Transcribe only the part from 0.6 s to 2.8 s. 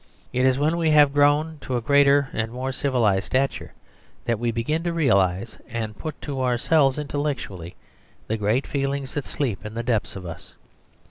we have grown to a greater and more